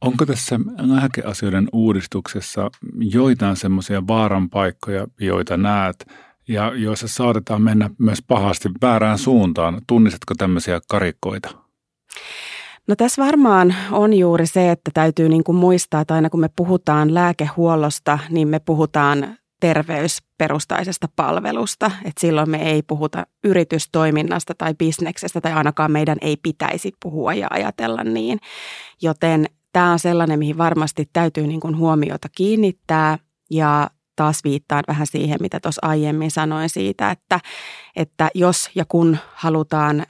Onko 0.00 0.26
tässä 0.26 0.60
lääkeasioiden 0.78 1.68
uudistuksessa 1.72 2.70
joitain 2.98 3.56
semmoisia 3.56 4.06
vaaran 4.06 4.50
paikkoja, 4.50 5.06
joita 5.20 5.56
näet 5.56 6.06
ja 6.48 6.72
joissa 6.74 7.08
saatetaan 7.08 7.62
mennä 7.62 7.90
myös 7.98 8.22
pahasti 8.22 8.68
väärään 8.82 9.18
suuntaan? 9.18 9.80
Tunnistatko 9.86 10.34
tämmöisiä 10.34 10.80
karikkoita? 10.88 11.50
No 12.86 12.96
tässä 12.96 13.24
varmaan 13.24 13.74
on 13.90 14.14
juuri 14.14 14.46
se, 14.46 14.70
että 14.70 14.90
täytyy 14.94 15.28
niin 15.28 15.44
kuin 15.44 15.56
muistaa, 15.56 16.00
että 16.00 16.14
aina 16.14 16.30
kun 16.30 16.40
me 16.40 16.50
puhutaan 16.56 17.14
lääkehuollosta, 17.14 18.18
niin 18.30 18.48
me 18.48 18.58
puhutaan 18.58 19.36
terveysperustaisesta 19.64 21.08
palvelusta. 21.16 21.90
Et 22.04 22.12
silloin 22.20 22.50
me 22.50 22.70
ei 22.70 22.82
puhuta 22.82 23.26
yritystoiminnasta 23.44 24.54
tai 24.58 24.74
bisneksestä 24.74 25.40
tai 25.40 25.52
ainakaan 25.52 25.92
meidän 25.92 26.18
ei 26.20 26.36
pitäisi 26.36 26.92
puhua 27.02 27.34
ja 27.34 27.46
ajatella 27.50 28.04
niin. 28.04 28.38
Joten 29.02 29.46
tämä 29.72 29.92
on 29.92 29.98
sellainen, 29.98 30.38
mihin 30.38 30.58
varmasti 30.58 31.08
täytyy 31.12 31.46
niin 31.46 31.76
huomiota 31.76 32.28
kiinnittää 32.36 33.18
ja 33.50 33.90
taas 34.16 34.44
viittaan 34.44 34.84
vähän 34.88 35.06
siihen, 35.06 35.38
mitä 35.40 35.60
tuossa 35.60 35.86
aiemmin 35.86 36.30
sanoin 36.30 36.68
siitä, 36.68 37.10
että, 37.10 37.40
että 37.96 38.28
jos 38.34 38.70
ja 38.74 38.84
kun 38.88 39.18
halutaan 39.34 40.06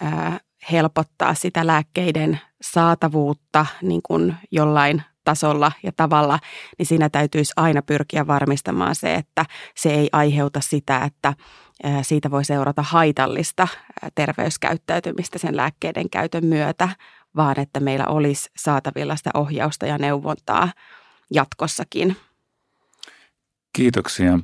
helpottaa 0.73 1.35
sitä 1.35 1.67
lääkkeiden 1.67 2.41
saatavuutta 2.63 3.67
niin 3.83 4.01
kuin 4.03 4.35
jollain 4.51 5.03
tasolla 5.25 5.73
ja 5.83 5.93
tavalla, 5.97 6.39
niin 6.79 6.87
siinä 6.87 7.09
täytyisi 7.09 7.53
aina 7.57 7.83
pyrkiä 7.83 8.27
varmistamaan 8.27 8.95
se, 8.95 9.15
että 9.15 9.47
se 9.77 9.91
ei 9.91 10.09
aiheuta 10.13 10.61
sitä, 10.61 10.99
että 11.05 11.35
siitä 12.03 12.31
voi 12.31 12.45
seurata 12.45 12.83
haitallista 12.83 13.69
terveyskäyttäytymistä 14.15 15.39
sen 15.39 15.57
lääkkeiden 15.57 16.11
käytön 16.11 16.47
myötä, 16.47 16.89
vaan 17.37 17.61
että 17.61 17.81
meillä 17.81 18.07
olisi 18.07 18.51
saatavilla 18.57 19.17
sitä 19.17 19.31
ohjausta 19.35 19.87
ja 19.87 19.99
neuvontaa 19.99 20.69
jatkossakin. 21.31 22.17
Kiitoksia. 23.73 24.39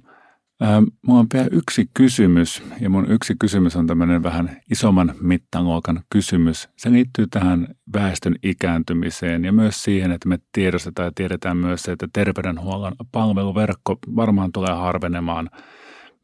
Mulla 1.02 1.20
on 1.20 1.26
vielä 1.34 1.48
yksi 1.52 1.90
kysymys, 1.94 2.62
ja 2.80 2.90
mun 2.90 3.10
yksi 3.10 3.34
kysymys 3.40 3.76
on 3.76 3.86
tämmöinen 3.86 4.22
vähän 4.22 4.56
isomman 4.70 5.14
mittaluokan 5.20 6.00
kysymys. 6.10 6.68
Se 6.76 6.92
liittyy 6.92 7.26
tähän 7.26 7.68
väestön 7.94 8.34
ikääntymiseen 8.42 9.44
ja 9.44 9.52
myös 9.52 9.82
siihen, 9.82 10.12
että 10.12 10.28
me 10.28 10.38
tiedostetaan 10.52 11.06
ja 11.06 11.12
tiedetään 11.14 11.56
myös 11.56 11.82
se, 11.82 11.92
että 11.92 12.08
terveydenhuollon 12.12 12.92
palveluverkko 13.12 13.98
varmaan 14.16 14.52
tulee 14.52 14.74
harvenemaan. 14.74 15.50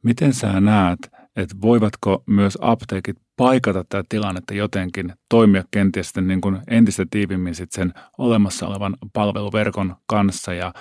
Miten 0.02 0.32
sä 0.32 0.60
näet, 0.60 0.98
että 1.36 1.56
voivatko 1.62 2.22
myös 2.26 2.58
apteekit 2.60 3.16
paikata 3.36 3.84
tätä 3.84 4.04
tilannetta 4.08 4.54
jotenkin, 4.54 5.12
toimia 5.28 5.64
kenties 5.70 6.12
niin 6.20 6.40
kuin 6.40 6.58
entistä 6.68 7.06
tiivimmin 7.10 7.54
sitten 7.54 7.88
sen 7.88 8.02
olemassa 8.18 8.66
olevan 8.66 8.96
palveluverkon 9.12 9.96
kanssa 10.06 10.54
ja 10.54 10.72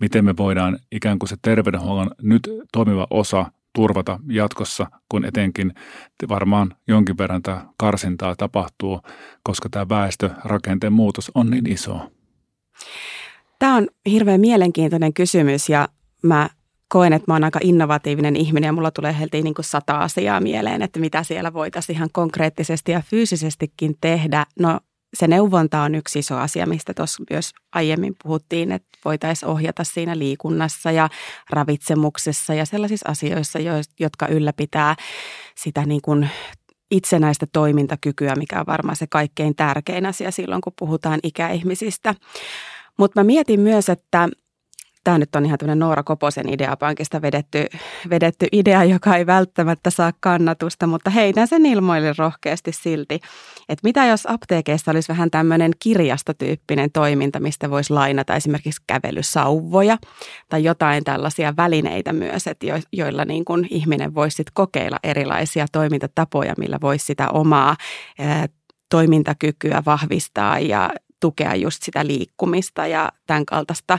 miten 0.00 0.24
me 0.24 0.36
voidaan 0.36 0.78
ikään 0.92 1.18
kuin 1.18 1.28
se 1.28 1.36
terveydenhuollon 1.42 2.10
nyt 2.22 2.50
toimiva 2.72 3.06
osa 3.10 3.46
turvata 3.74 4.20
jatkossa, 4.28 4.86
kun 5.08 5.24
etenkin 5.24 5.72
varmaan 6.28 6.74
jonkin 6.88 7.18
verran 7.18 7.42
tämä 7.42 7.66
karsintaa 7.76 8.36
tapahtuu, 8.36 9.00
koska 9.42 9.68
tämä 9.68 9.88
väestörakenteen 9.88 10.92
muutos 10.92 11.30
on 11.34 11.50
niin 11.50 11.72
iso. 11.72 12.10
Tämä 13.58 13.76
on 13.76 13.86
hirveän 14.06 14.40
mielenkiintoinen 14.40 15.14
kysymys 15.14 15.68
ja 15.68 15.88
mä 16.22 16.48
koen, 16.88 17.12
että 17.12 17.30
mä 17.30 17.34
oon 17.34 17.44
aika 17.44 17.60
innovatiivinen 17.62 18.36
ihminen 18.36 18.68
ja 18.68 18.72
mulla 18.72 18.90
tulee 18.90 19.18
heti 19.20 19.42
niin 19.42 19.54
kuin 19.54 19.64
sata 19.64 19.98
asiaa 19.98 20.40
mieleen, 20.40 20.82
että 20.82 21.00
mitä 21.00 21.22
siellä 21.22 21.52
voitaisiin 21.52 21.96
ihan 21.96 22.08
konkreettisesti 22.12 22.92
ja 22.92 23.02
fyysisestikin 23.10 23.94
tehdä. 24.00 24.46
No 24.58 24.80
se 25.14 25.26
neuvonta 25.26 25.82
on 25.82 25.94
yksi 25.94 26.18
iso 26.18 26.36
asia, 26.36 26.66
mistä 26.66 26.94
tuossa 26.94 27.24
myös 27.30 27.50
aiemmin 27.72 28.14
puhuttiin, 28.22 28.72
että 28.72 28.88
voitaisiin 29.04 29.48
ohjata 29.48 29.84
siinä 29.84 30.18
liikunnassa 30.18 30.90
ja 30.90 31.08
ravitsemuksessa 31.50 32.54
ja 32.54 32.66
sellaisissa 32.66 33.08
asioissa, 33.08 33.58
jotka 34.00 34.26
ylläpitää 34.26 34.96
sitä 35.56 35.86
niin 35.86 36.02
kuin 36.02 36.30
itsenäistä 36.90 37.46
toimintakykyä, 37.52 38.34
mikä 38.34 38.60
on 38.60 38.66
varmaan 38.66 38.96
se 38.96 39.06
kaikkein 39.06 39.56
tärkein 39.56 40.06
asia 40.06 40.30
silloin, 40.30 40.60
kun 40.60 40.72
puhutaan 40.78 41.20
ikäihmisistä. 41.22 42.14
Mutta 42.98 43.20
mä 43.20 43.24
mietin 43.24 43.60
myös, 43.60 43.88
että 43.88 44.28
Tämä 45.04 45.18
nyt 45.18 45.36
on 45.36 45.46
ihan 45.46 45.58
tämmöinen 45.58 45.78
Noora 45.78 46.02
Koposen 46.02 46.48
ideapankista 46.48 47.22
vedetty, 47.22 47.66
vedetty 48.10 48.46
idea, 48.52 48.84
joka 48.84 49.16
ei 49.16 49.26
välttämättä 49.26 49.90
saa 49.90 50.12
kannatusta, 50.20 50.86
mutta 50.86 51.10
heitän 51.10 51.48
sen 51.48 51.66
ilmoille 51.66 52.14
rohkeasti 52.18 52.72
silti, 52.72 53.14
että 53.68 53.88
mitä 53.88 54.06
jos 54.06 54.26
apteekeissa 54.30 54.90
olisi 54.90 55.08
vähän 55.08 55.30
tämmöinen 55.30 55.72
kirjastotyyppinen 55.78 56.90
toiminta, 56.92 57.40
mistä 57.40 57.70
voisi 57.70 57.92
lainata 57.92 58.36
esimerkiksi 58.36 58.82
kävelysauvoja 58.86 59.98
tai 60.48 60.64
jotain 60.64 61.04
tällaisia 61.04 61.54
välineitä 61.56 62.12
myös, 62.12 62.46
että 62.46 62.66
jo, 62.66 62.74
joilla 62.92 63.24
niin 63.24 63.44
kuin 63.44 63.66
ihminen 63.70 64.14
voisi 64.14 64.36
sit 64.36 64.50
kokeilla 64.54 64.96
erilaisia 65.02 65.66
toimintatapoja, 65.72 66.54
millä 66.58 66.78
voisi 66.80 67.06
sitä 67.06 67.30
omaa 67.30 67.76
toimintakykyä 68.88 69.82
vahvistaa 69.86 70.58
ja 70.58 70.90
tukea 71.22 71.54
just 71.54 71.82
sitä 71.82 72.06
liikkumista 72.06 72.86
ja 72.86 73.12
tämän 73.26 73.46
kaltaista. 73.46 73.98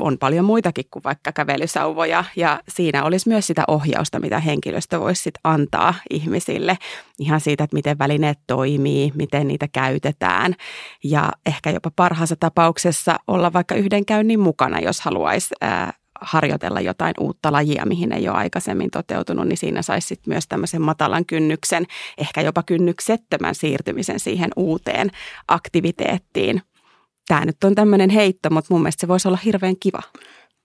On 0.00 0.18
paljon 0.18 0.44
muitakin 0.44 0.84
kuin 0.90 1.04
vaikka 1.04 1.32
kävelysauvoja 1.32 2.24
ja 2.36 2.60
siinä 2.68 3.04
olisi 3.04 3.28
myös 3.28 3.46
sitä 3.46 3.64
ohjausta, 3.68 4.20
mitä 4.20 4.40
henkilöstö 4.40 5.00
voisi 5.00 5.22
sit 5.22 5.34
antaa 5.44 5.94
ihmisille. 6.10 6.78
Ihan 7.18 7.40
siitä, 7.40 7.64
että 7.64 7.76
miten 7.76 7.98
välineet 7.98 8.38
toimii, 8.46 9.12
miten 9.14 9.48
niitä 9.48 9.68
käytetään 9.68 10.54
ja 11.04 11.32
ehkä 11.46 11.70
jopa 11.70 11.90
parhaassa 11.96 12.36
tapauksessa 12.40 13.18
olla 13.26 13.52
vaikka 13.52 13.74
yhden 13.74 14.04
käynnin 14.04 14.40
mukana, 14.40 14.80
jos 14.80 15.00
haluaisi 15.00 15.54
harjoitella 16.22 16.80
jotain 16.80 17.14
uutta 17.20 17.52
lajia, 17.52 17.86
mihin 17.86 18.12
ei 18.12 18.28
ole 18.28 18.36
aikaisemmin 18.36 18.90
toteutunut, 18.90 19.48
niin 19.48 19.56
siinä 19.56 19.82
saisi 19.82 20.08
sit 20.08 20.26
myös 20.26 20.48
tämmöisen 20.48 20.82
matalan 20.82 21.26
kynnyksen, 21.26 21.86
ehkä 22.18 22.40
jopa 22.40 22.62
kynnyksettömän 22.62 23.54
siirtymisen 23.54 24.20
siihen 24.20 24.50
uuteen 24.56 25.10
aktiviteettiin. 25.48 26.62
Tämä 27.28 27.44
nyt 27.44 27.64
on 27.64 27.74
tämmöinen 27.74 28.10
heitto, 28.10 28.50
mutta 28.50 28.74
mun 28.74 28.82
mielestä 28.82 29.00
se 29.00 29.08
voisi 29.08 29.28
olla 29.28 29.38
hirveän 29.44 29.76
kiva. 29.80 30.02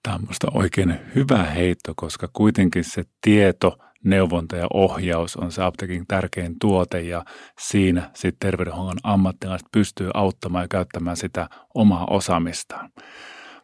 Tämä 0.03 0.15
on 0.15 0.21
minusta 0.21 0.47
oikein 0.53 0.99
hyvä 1.15 1.43
heitto, 1.43 1.93
koska 1.95 2.29
kuitenkin 2.33 2.83
se 2.83 3.03
tieto, 3.21 3.77
neuvonta 4.03 4.55
ja 4.55 4.67
ohjaus 4.73 5.35
on 5.35 5.51
se 5.51 5.63
apteekin 5.63 6.07
tärkein 6.07 6.59
tuote 6.59 7.01
ja 7.01 7.25
siinä 7.59 8.11
sitten 8.13 8.39
terveydenhuollon 8.39 8.97
ammattilaiset 9.03 9.67
pystyy 9.71 10.09
auttamaan 10.13 10.63
ja 10.63 10.67
käyttämään 10.67 11.17
sitä 11.17 11.49
omaa 11.73 12.05
osaamistaan. 12.09 12.89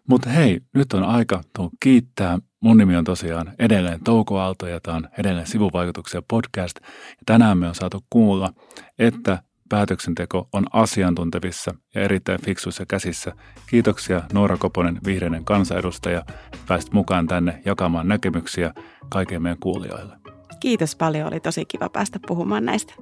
Mutta 0.09 0.29
hei, 0.29 0.59
nyt 0.75 0.93
on 0.93 1.03
aika 1.03 1.41
tuon 1.55 1.69
kiittää. 1.79 2.39
Mun 2.59 2.77
nimi 2.77 2.95
on 2.95 3.03
tosiaan 3.03 3.53
edelleen 3.59 4.03
Touko 4.03 4.39
Aalto 4.39 4.67
ja 4.67 4.79
tämä 4.79 4.97
on 4.97 5.07
edelleen 5.17 5.47
sivuvaikutuksia 5.47 6.21
podcast. 6.27 6.79
Ja 7.09 7.23
tänään 7.25 7.57
me 7.57 7.67
on 7.67 7.75
saatu 7.75 8.05
kuulla, 8.09 8.53
että 8.99 9.43
päätöksenteko 9.69 10.49
on 10.53 10.65
asiantuntevissa 10.73 11.75
ja 11.95 12.01
erittäin 12.01 12.41
fiksuissa 12.41 12.85
käsissä. 12.85 13.31
Kiitoksia 13.69 14.21
Noora 14.33 14.57
Koponen, 14.57 14.99
vihreinen 15.05 15.45
kansanedustaja. 15.45 16.25
Pääsit 16.67 16.93
mukaan 16.93 17.27
tänne 17.27 17.61
jakamaan 17.65 18.07
näkemyksiä 18.07 18.73
kaikille 19.09 19.39
meidän 19.39 19.59
kuulijoille. 19.59 20.15
Kiitos 20.59 20.95
paljon, 20.95 21.27
oli 21.27 21.39
tosi 21.39 21.65
kiva 21.65 21.89
päästä 21.89 22.19
puhumaan 22.27 22.65
näistä. 22.65 22.93